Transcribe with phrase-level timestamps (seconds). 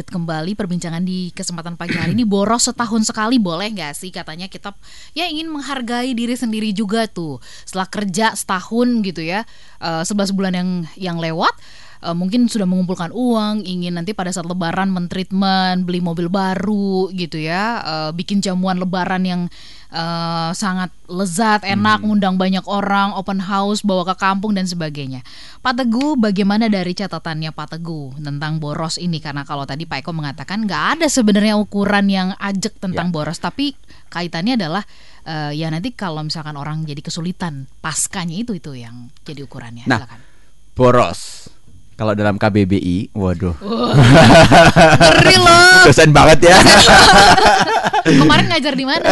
[0.00, 2.24] lanjut kembali perbincangan di kesempatan pagi hari ini.
[2.24, 4.08] Boros setahun sekali boleh nggak sih?
[4.08, 4.72] Katanya kita
[5.12, 7.36] ya ingin menghargai diri sendiri juga tuh.
[7.68, 9.44] Setelah kerja setahun gitu ya
[9.84, 11.52] uh, 11 bulan yang yang lewat
[12.04, 17.40] uh, mungkin sudah mengumpulkan uang, ingin nanti pada saat lebaran mentreatment, beli mobil baru gitu
[17.40, 19.42] ya, uh, bikin jamuan lebaran yang
[19.92, 22.06] uh, sangat lezat, enak, hmm.
[22.08, 25.20] ngundang banyak orang, open house, bawa ke kampung dan sebagainya.
[25.60, 29.20] Pak Teguh, bagaimana dari catatannya Pak Teguh tentang boros ini?
[29.20, 33.12] Karena kalau tadi Pak Eko mengatakan nggak ada sebenarnya ukuran yang ajak tentang ya.
[33.12, 33.76] boros, tapi
[34.10, 34.82] kaitannya adalah
[35.26, 39.86] uh, ya nanti kalau misalkan orang jadi kesulitan paskanya itu itu yang jadi ukurannya.
[39.86, 40.20] Nah, Silakan.
[40.74, 41.20] boros
[42.00, 43.52] kalau dalam KBBI, waduh.
[43.60, 43.92] Wow.
[45.20, 45.84] Ngeri loh.
[45.84, 46.56] Dosen banget ya.
[48.24, 49.04] Kemarin ngajar di mana?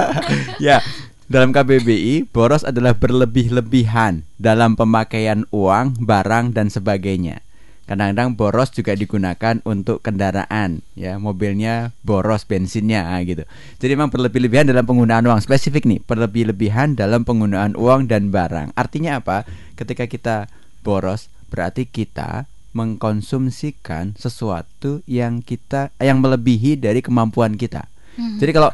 [0.64, 0.80] ya,
[1.28, 7.44] dalam KBBI, boros adalah berlebih-lebihan dalam pemakaian uang, barang dan sebagainya.
[7.84, 13.44] Kadang-kadang boros juga digunakan untuk kendaraan, ya mobilnya boros bensinnya ah, gitu.
[13.76, 15.44] Jadi memang berlebih-lebihan dalam penggunaan uang.
[15.44, 18.72] Spesifik nih, berlebih-lebihan dalam penggunaan uang dan barang.
[18.72, 19.44] Artinya apa?
[19.76, 20.48] Ketika kita
[20.80, 22.44] boros, berarti kita
[22.76, 27.88] mengkonsumsikan sesuatu yang kita yang melebihi dari kemampuan kita.
[28.20, 28.36] Hmm.
[28.36, 28.68] Jadi kalau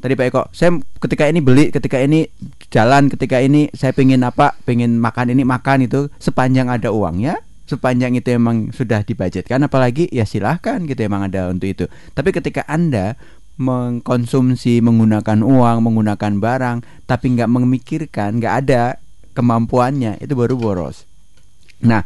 [0.00, 2.24] tadi Pak Eko, saya ketika ini beli, ketika ini
[2.72, 7.36] jalan, ketika ini saya pengen apa, pengen makan ini makan itu sepanjang ada uangnya,
[7.68, 11.84] sepanjang itu emang sudah dibudgetkan, apalagi ya silahkan gitu emang ada untuk itu.
[12.16, 13.20] Tapi ketika anda
[13.60, 18.96] mengkonsumsi menggunakan uang, menggunakan barang, tapi nggak memikirkan, nggak ada
[19.36, 21.11] kemampuannya, itu baru boros.
[21.84, 22.02] Nah,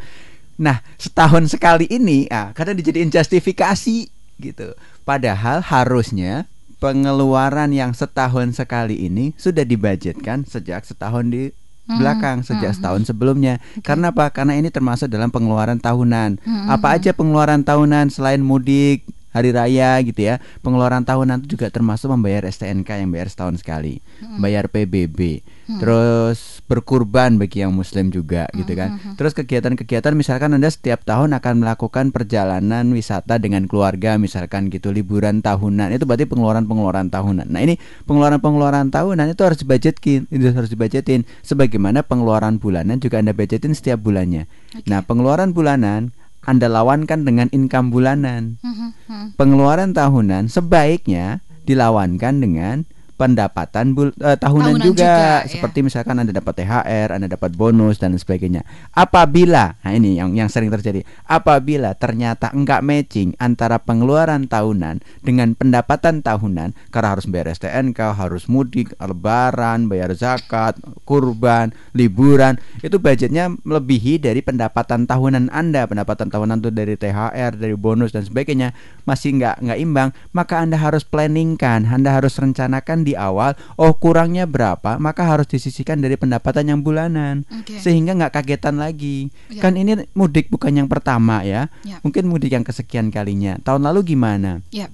[0.57, 4.09] nah setahun sekali ini, ah, karena dijadiin justifikasi
[4.41, 4.69] gitu.
[5.07, 12.47] Padahal harusnya pengeluaran yang setahun sekali ini sudah dibudgetkan sejak setahun di hmm, belakang hmm,
[12.47, 13.55] sejak hmm, setahun sebelumnya.
[13.81, 13.93] Okay.
[13.93, 14.29] Karena apa?
[14.29, 16.43] Karena ini termasuk dalam pengeluaran tahunan.
[16.43, 20.41] Hmm, apa aja pengeluaran tahunan selain mudik, hari raya gitu ya.
[20.65, 24.41] Pengeluaran tahunan itu juga termasuk membayar STNK yang bayar setahun sekali, hmm.
[24.41, 25.81] bayar PBB hmm.
[25.83, 28.57] terus berkurban bagi yang muslim juga hmm.
[28.63, 29.15] gitu kan hmm, hmm.
[29.19, 35.43] terus kegiatan-kegiatan misalkan anda setiap tahun akan melakukan perjalanan wisata dengan keluarga misalkan gitu liburan
[35.43, 37.77] tahunan itu berarti pengeluaran-pengeluaran tahunan nah ini
[38.07, 44.01] pengeluaran-pengeluaran tahunan itu harus dibajetin itu harus dibajetin sebagaimana pengeluaran bulanan juga anda budgetin setiap
[44.01, 44.87] bulannya okay.
[44.87, 46.15] nah pengeluaran bulanan
[46.47, 48.57] anda lawankan dengan income bulanan.
[48.63, 49.27] Hmm, hmm.
[49.35, 52.77] Pengeluaran tahunan sebaiknya dilawankan dengan
[53.17, 55.85] pendapatan bul uh, tahunan, tahunan juga, juga seperti ya.
[55.89, 58.63] misalkan Anda dapat THR, Anda dapat bonus dan sebagainya.
[58.93, 65.57] Apabila nah ini yang yang sering terjadi, apabila ternyata enggak matching antara pengeluaran tahunan dengan
[65.57, 70.77] pendapatan tahunan karena harus bayar STNK, harus mudik, lebaran, bayar zakat,
[71.09, 75.89] kurban, liburan, itu budgetnya melebihi dari pendapatan tahunan Anda.
[75.89, 78.77] Pendapatan tahunan itu dari THR, dari bonus dan sebagainya
[79.09, 84.51] masih enggak enggak imbang, maka Anda harus planningkan, Anda harus rencanakan di awal oh kurangnya
[84.51, 87.79] berapa maka harus disisihkan dari pendapatan yang bulanan okay.
[87.79, 89.63] sehingga nggak kagetan lagi ya.
[89.63, 91.71] kan ini mudik bukan yang pertama ya.
[91.87, 94.91] ya mungkin mudik yang kesekian kalinya tahun lalu gimana ya.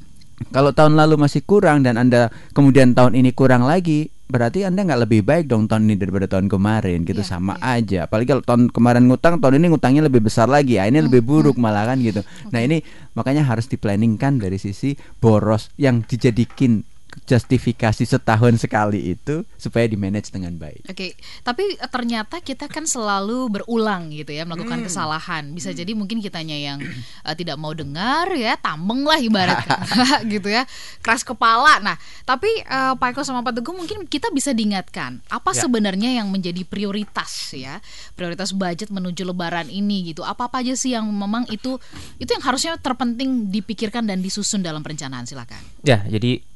[0.52, 5.00] kalau tahun lalu masih kurang dan anda kemudian tahun ini kurang lagi berarti anda nggak
[5.04, 7.76] lebih baik dong tahun ini daripada tahun kemarin gitu yeah, sama yeah.
[7.76, 11.06] aja apalagi kalau tahun kemarin ngutang tahun ini ngutangnya lebih besar lagi ya ini hmm,
[11.12, 11.64] lebih buruk hmm.
[11.68, 12.48] malah kan gitu okay.
[12.48, 12.80] nah ini
[13.12, 16.80] makanya harus diplanningkan dari sisi boros yang dijadikan
[17.28, 20.88] justifikasi setahun sekali itu supaya di manage dengan baik.
[20.88, 21.10] Oke, okay.
[21.44, 24.86] tapi ternyata kita kan selalu berulang gitu ya melakukan hmm.
[24.88, 25.44] kesalahan.
[25.52, 25.78] Bisa hmm.
[25.78, 26.78] jadi mungkin kitanya yang
[27.24, 29.78] uh, tidak mau dengar ya, tambeng lah ibaratnya
[30.34, 30.64] gitu ya,
[31.04, 31.78] keras kepala.
[31.84, 35.68] Nah, tapi uh, Pak Eko sama Pak Teguh mungkin kita bisa diingatkan apa ya.
[35.68, 37.78] sebenarnya yang menjadi prioritas ya,
[38.16, 40.24] prioritas budget menuju Lebaran ini gitu.
[40.24, 41.78] Apa apa aja sih yang memang itu
[42.18, 45.62] itu yang harusnya terpenting dipikirkan dan disusun dalam perencanaan silakan.
[45.86, 46.51] Ya, jadi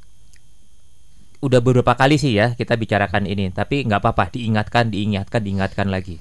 [1.41, 6.17] udah beberapa kali sih ya kita bicarakan ini, tapi nggak apa-apa diingatkan, diingatkan, diingatkan lagi.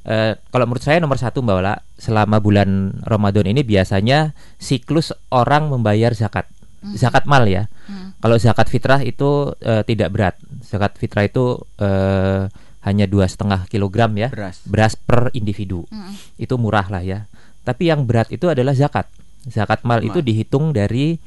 [0.00, 5.68] Uh, kalau menurut saya nomor satu mbak Wala, selama bulan Ramadan ini biasanya siklus orang
[5.68, 6.48] membayar zakat,
[6.80, 6.96] hmm.
[6.96, 7.68] zakat mal ya.
[7.84, 8.16] Hmm.
[8.16, 10.34] Kalau zakat fitrah itu uh, tidak berat,
[10.64, 12.48] zakat fitrah itu uh,
[12.80, 14.64] hanya dua setengah kilogram ya, beras.
[14.64, 16.40] beras per individu, hmm.
[16.40, 17.28] itu murah lah ya.
[17.60, 19.04] Tapi yang berat itu adalah zakat.
[19.44, 20.08] Zakat mal, mal.
[20.08, 21.20] itu dihitung dari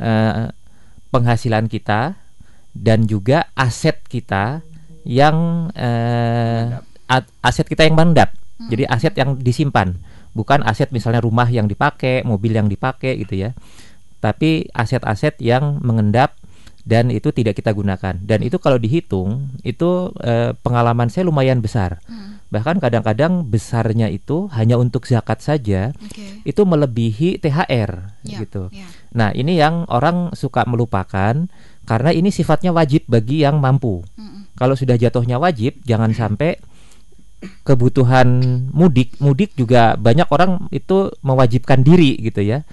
[0.00, 0.52] uh,
[1.08, 2.27] penghasilan kita
[2.78, 4.62] dan juga aset kita
[5.02, 6.78] yang eh,
[7.42, 8.30] aset kita yang mandap.
[8.58, 8.70] Hmm.
[8.70, 9.98] Jadi aset yang disimpan,
[10.34, 13.50] bukan aset misalnya rumah yang dipakai, mobil yang dipakai gitu ya.
[14.18, 16.34] Tapi aset-aset yang mengendap
[16.82, 18.18] dan itu tidak kita gunakan.
[18.18, 22.02] Dan itu kalau dihitung itu eh, pengalaman saya lumayan besar.
[22.10, 22.17] Hmm.
[22.48, 26.40] Bahkan kadang-kadang besarnya itu hanya untuk zakat saja Oke.
[26.48, 28.72] itu melebihi THR Ya, gitu.
[28.72, 28.88] ya.
[29.12, 31.48] Nah, ini yang orang suka melupakan
[31.84, 34.00] karena ini sifatnya wajib bagi yang mampu.
[34.16, 34.52] Mm-mm.
[34.56, 36.56] Kalau sudah jatuhnya wajib, jangan sampai
[37.62, 38.26] kebutuhan
[38.74, 42.64] mudik, mudik juga banyak orang itu mewajibkan diri gitu ya.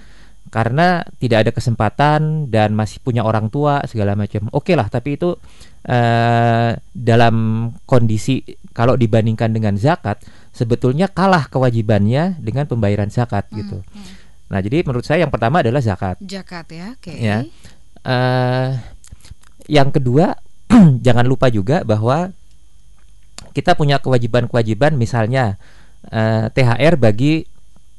[0.50, 4.46] Karena tidak ada kesempatan dan masih punya orang tua segala macam.
[4.54, 5.36] Oke lah, tapi itu
[5.84, 7.36] eh, dalam
[7.84, 8.40] kondisi
[8.76, 10.20] kalau dibandingkan dengan zakat
[10.52, 13.80] sebetulnya kalah kewajibannya dengan pembayaran zakat gitu.
[13.80, 14.14] Hmm, hmm.
[14.52, 16.20] Nah, jadi menurut saya yang pertama adalah zakat.
[16.20, 17.12] Zakat ya, oke.
[17.16, 17.38] Ya.
[18.04, 18.70] eh
[19.66, 20.36] yang kedua,
[21.06, 22.30] jangan lupa juga bahwa
[23.50, 25.56] kita punya kewajiban-kewajiban, misalnya
[26.12, 27.48] eh, THR bagi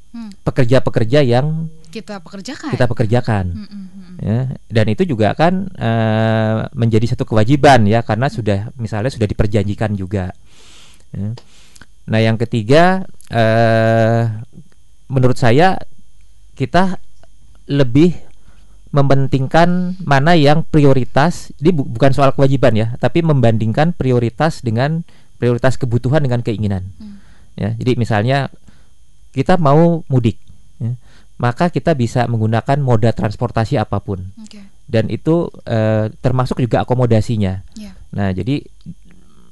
[0.08, 0.32] Hmm.
[0.40, 2.72] pekerja-pekerja yang Kita pekerjakan.
[2.72, 4.16] kita pekerjakan, Mm, mm, mm.
[4.24, 4.40] ya.
[4.72, 10.32] Dan itu juga kan eh, menjadi satu kewajiban ya, karena sudah misalnya sudah diperjanjikan juga.
[11.14, 11.36] Ya.
[12.08, 14.24] Nah, yang ketiga, eh,
[15.12, 15.76] menurut saya
[16.56, 17.00] kita
[17.68, 18.16] lebih
[18.96, 21.52] mementingkan mana yang prioritas.
[21.60, 25.04] Ini bu- bukan soal kewajiban ya, tapi membandingkan prioritas dengan
[25.38, 26.96] prioritas kebutuhan dengan keinginan.
[26.98, 27.20] Hmm.
[27.60, 28.48] Ya, jadi misalnya
[29.36, 30.40] kita mau mudik,
[30.80, 30.96] ya,
[31.38, 34.64] maka kita bisa menggunakan moda transportasi apa pun, Oke.
[34.90, 37.62] dan itu eh, termasuk juga akomodasinya.
[37.78, 37.92] Ya.
[38.16, 38.66] Nah, jadi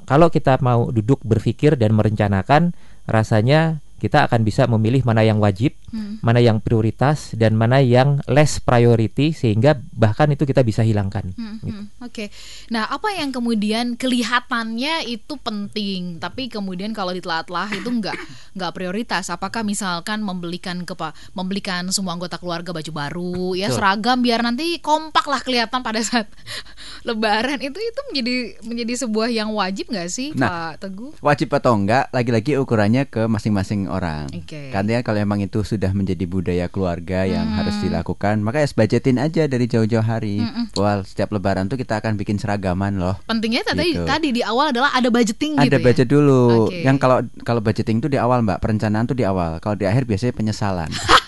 [0.06, 2.78] kalau kita mau duduk berpikir dan merencanakan,
[3.10, 6.20] rasanya kita akan bisa memilih mana yang wajib, Hmm.
[6.20, 11.32] mana yang prioritas, dan mana yang less priority, sehingga bahkan itu kita bisa hilangkan.
[11.34, 11.82] Hmm, Gitu.
[11.82, 12.26] hmm, Oke,
[12.70, 18.16] nah apa yang kemudian kelihatannya itu penting, tapi kemudian kalau ditelaah-telah itu nggak
[18.54, 19.28] nggak prioritas.
[19.28, 23.78] Apakah misalkan membelikan kepa membelikan semua anggota keluarga baju baru, ya Betul.
[23.80, 26.28] seragam biar nanti kompak lah kelihatan pada saat
[27.08, 30.76] Lebaran itu itu menjadi menjadi sebuah yang wajib nggak sih Nah.
[30.76, 31.12] Pak Teguh?
[31.22, 34.28] wajib atau enggak lagi-lagi ukurannya ke masing-masing orang.
[34.30, 34.70] Oke.
[34.70, 37.58] Karena kalau emang itu sudah menjadi budaya keluarga yang Hmm.
[37.58, 40.40] harus dilakukan, maka ya budgetin aja dari jauh-jauh hari.
[40.40, 40.76] Mm-mm.
[40.76, 43.16] Wah, setiap lebaran tuh kita akan bikin seragaman loh.
[43.24, 44.04] Pentingnya tadi Gitu.
[44.04, 45.84] tadi di awal adalah ada budgeting Ada gitu ya.
[45.84, 46.42] budget dulu.
[46.68, 46.84] Oke.
[46.84, 48.60] Yang kalau kalau budgeting itu di awal, Mbak.
[48.60, 49.58] Perencanaan tuh di awal.
[49.58, 50.92] Kalau di akhir biasanya penyesalan.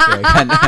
[0.00, 0.46] Ya kan?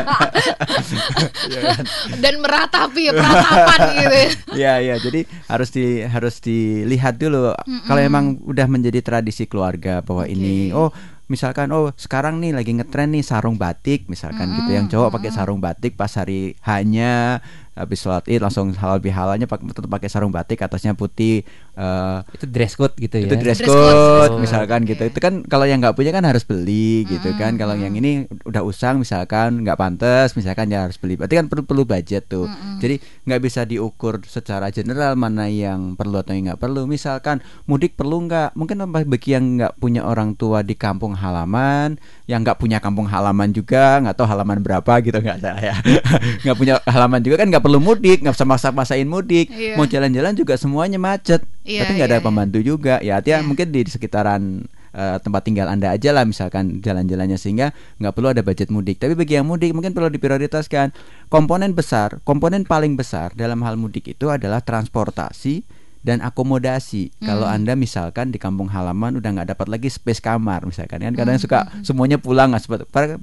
[1.43, 1.83] Ya kan?
[2.23, 4.19] Dan meratapi peratapan gitu.
[4.55, 4.79] ya.
[4.79, 7.53] Ya jadi harus di harus dilihat dulu.
[7.87, 10.77] Kalau emang udah menjadi tradisi keluarga bahwa ini, Oke.
[10.77, 10.89] oh
[11.31, 15.63] misalkan oh sekarang nih lagi ngetren nih sarung batik misalkan gitu yang cowok pakai sarung
[15.63, 17.39] batik pas hari hanya
[17.73, 21.41] habis sholat id langsung halal bihalalnya pakai tetap pakai sarung batik atasnya putih
[21.73, 23.25] eh, Itu dress code gitu ya.
[23.25, 24.35] itu dress Dress code, code.
[24.41, 24.93] misalkan Oke.
[24.93, 25.03] gitu.
[25.09, 27.57] Itu kan kalau yang nggak punya kan harus beli gitu kan.
[27.57, 31.17] Kalau yang ini udah usang misalkan nggak pantas misalkan ya harus beli.
[31.17, 32.45] Berarti kan perlu perlu budget tuh.
[32.77, 36.85] Jadi nggak bisa diukur secara general mana yang perlu atau yang nggak perlu.
[36.85, 38.53] Misalkan mudik perlu nggak?
[38.53, 38.77] Mungkin
[39.09, 41.97] bagi yang nggak punya orang tua di kampung halaman
[42.29, 45.75] yang nggak punya kampung halaman juga nggak tahu halaman berapa gitu nggak salah ya
[46.45, 49.79] nggak punya halaman juga kan nggak perlu mudik nggak usah maksa-maksain mudik Iya.
[49.79, 52.27] mau jalan-jalan juga semuanya macet Iya, tapi nggak ada iya, iya.
[52.27, 53.47] pembantu juga ya artinya Iya.
[53.47, 58.43] mungkin di sekitaran eh, tempat tinggal anda aja lah misalkan jalan-jalannya sehingga nggak perlu ada
[58.43, 60.91] budget mudik tapi bagi yang mudik mungkin perlu diprioritaskan
[61.31, 65.63] komponen besar komponen paling besar dalam hal mudik itu adalah transportasi
[66.03, 67.09] dan akomodasi.
[67.15, 67.25] Hmm.
[67.25, 71.15] kalau anda misalkan di kampung halaman udah nggak dapat lagi space kamar misalkan kan?
[71.15, 72.79] Kadang Hmm, suka semuanya pulang nggak sempat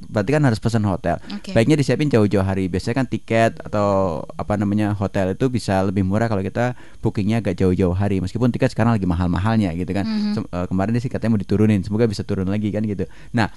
[0.09, 1.21] berarti kan harus pesan hotel.
[1.31, 1.53] Oke.
[1.53, 2.67] baiknya disiapin jauh-jauh hari.
[2.67, 7.55] Biasanya kan tiket atau apa namanya hotel itu bisa lebih murah kalau kita bookingnya agak
[7.55, 8.19] jauh-jauh hari.
[8.19, 10.05] Meskipun tiket sekarang lagi mahal-mahalnya gitu kan.
[10.05, 10.33] Mhm.
[10.35, 13.05] Sem- eh, kemarin sih katanya mau diturunin semoga bisa turun lagi kan gitu.
[13.31, 13.53] Nah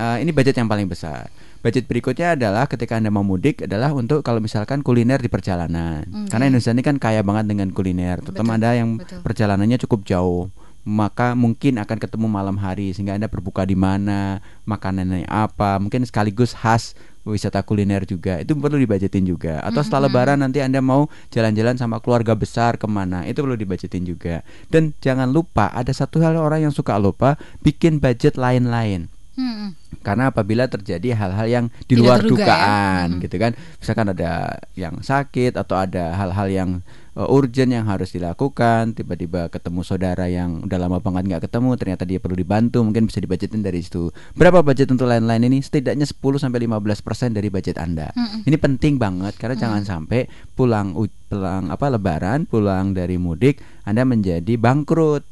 [0.00, 1.28] eh, ini budget yang paling besar.
[1.60, 6.08] Budget berikutnya adalah ketika anda mau mudik adalah untuk kalau misalkan kuliner di perjalanan.
[6.08, 6.32] Oke.
[6.32, 9.20] karena Indonesia ini kan kaya banget dengan kuliner terutama Betul, ada yang betul.
[9.20, 10.48] perjalanannya cukup jauh.
[10.80, 16.56] Maka mungkin akan ketemu malam hari sehingga anda berbuka di mana makanannya apa mungkin sekaligus
[16.56, 16.96] khas
[17.28, 18.40] wisata kuliner juga.
[18.40, 19.60] Itu perlu dibajetin juga.
[19.60, 24.08] Atau setelah lebaran nanti anda mau jalan-jalan sama keluarga besar ke mana itu perlu dibajetin
[24.08, 24.40] juga.
[24.72, 30.28] Dan jangan lupa ada satu hal orang yang suka lupa bikin budget lain-lain Hmm, karena
[30.28, 32.46] apabila terjadi hal-hal yang di Tidak luar terduga ya.
[32.46, 33.20] dugaan Mhm.
[33.22, 33.52] gitu kan.
[33.78, 34.30] Misalkan ada
[34.74, 36.70] yang sakit atau ada hal-hal yang
[37.14, 42.02] uh, urgent yang harus dilakukan tiba-tiba ketemu saudara yang udah lama banget nggak ketemu ternyata
[42.04, 44.10] dia perlu dibantu mungkin bisa dibajetin dari situ.
[44.32, 45.58] Berapa budget untuk lain-lain ini?
[45.60, 48.10] Setidaknya 10 sampai 15% dari budget Anda.
[48.12, 48.44] Mm-mm.
[48.44, 50.92] ini penting banget karena jangan sampai pulang
[51.28, 55.22] pulang apa lebaran pulang dari mudik Anda menjadi bangkrut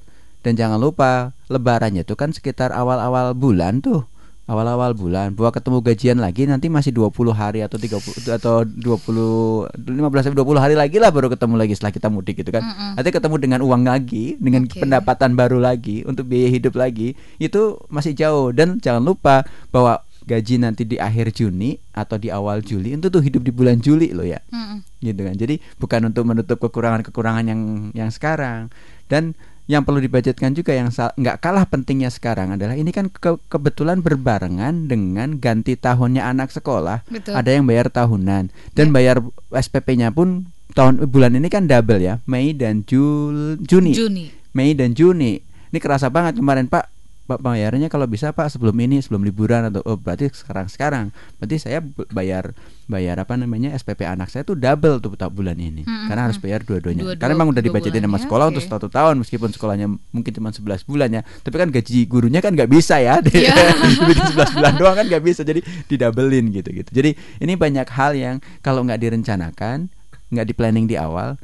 [0.42, 4.06] dan jangan lupa lebarannya itu kan sekitar awal-awal bulan tuh
[4.48, 10.24] awal-awal bulan bahwa ketemu gajian lagi nanti masih 20 hari atau 30 atau 20 15
[10.24, 12.64] sampai 20 hari lagi lah baru ketemu lagi setelah kita mudik gitu kan.
[12.64, 12.96] Mm-mm.
[12.96, 14.80] Nanti ketemu dengan uang lagi, dengan Oke.
[14.80, 20.60] pendapatan baru lagi untuk biaya hidup lagi, itu masih jauh dan jangan lupa bahwa gaji
[20.60, 24.24] nanti di akhir Juni atau di awal Juli itu tuh hidup di bulan Juli loh
[24.24, 24.80] ya Mm-mm.
[25.04, 25.36] gitu kan.
[25.36, 27.60] Jadi bukan untuk menutup kekurangan-kekurangan yang
[27.92, 28.72] yang sekarang
[29.12, 29.36] dan
[29.68, 34.88] yang perlu dibajetkan juga yang nggak kalah pentingnya sekarang adalah ini kan ke- kebetulan berbarengan
[34.88, 37.04] dengan ganti tahunnya anak sekolah.
[37.06, 37.36] Betul.
[37.36, 38.92] Ada yang bayar tahunan dan Ya.
[38.92, 39.16] bayar
[39.52, 43.92] SPP-nya pun tahun bulan ini kan double ya, Mei dan Jul Juni.
[43.92, 44.32] Juni.
[44.50, 45.36] Mei dan Juni.
[45.68, 46.88] Ini kerasa banget kemarin Pak.
[47.28, 51.06] Pak bayarnya kalau bisa Pak sebelum ini sebelum liburan atau oh berarti sekarang sekarang.
[51.36, 52.56] Berarti saya bayar
[52.88, 55.84] bayar apa namanya SPP anak saya tuh double tuh tak bulan ini.
[55.84, 56.08] Mm-mm.
[56.08, 57.04] Karena harus bayar dua-duanya.
[57.04, 58.52] Dua- Karena memang udah dibajetin sama sekolah oke.
[58.56, 61.22] untuk satu tahun meskipun sekolahnya mungkin cuma 11 bulan ya.
[61.44, 63.20] Tapi kan gaji gurunya kan nggak bisa ya.
[63.20, 63.52] Iya.
[63.92, 65.44] Dibikin 11 bulan doang kan nggak bisa.
[65.44, 66.88] Jadi didabelin gitu-gitu.
[66.88, 67.12] Jadi
[67.44, 69.92] ini banyak hal yang kalau nggak direncanakan,
[70.32, 71.36] nggak di planning di awal,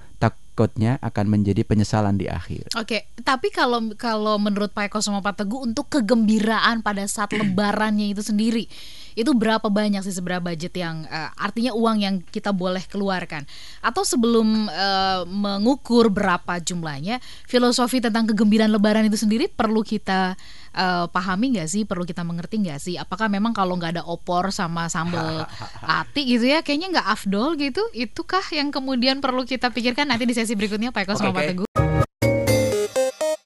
[0.54, 2.70] takutnya akan menjadi penyesalan di akhir.
[2.78, 8.14] Oke, tapi kalau kalau menurut Pak Eko sama Pak Teguh untuk kegembiraan pada saat lebarannya
[8.14, 8.70] itu sendiri,
[9.14, 13.46] itu berapa banyak sih seberapa budget yang eh, artinya uang yang kita boleh keluarkan?
[13.80, 20.34] Atau sebelum eh, mengukur berapa jumlahnya, filosofi tentang kegembiraan lebaran itu sendiri perlu kita
[20.74, 21.82] eh, pahami nggak sih?
[21.86, 22.94] Perlu kita mengerti nggak sih?
[22.98, 25.46] Apakah memang kalau nggak ada opor sama sambal
[26.02, 27.82] ati gitu ya, kayaknya nggak afdol gitu?
[27.94, 31.46] Itukah yang kemudian perlu kita pikirkan nanti di sesi berikutnya Pak Eko sama Oke, Pak.
[31.54, 31.83] Teguh?